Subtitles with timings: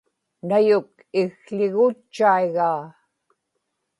[0.47, 2.81] Nayuk ikł̣igutchaigaa